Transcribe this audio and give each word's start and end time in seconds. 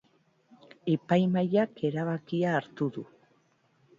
Epaimahaiak 0.93 1.85
erabakia 1.91 2.57
hartu 2.61 2.91
du. 2.97 3.07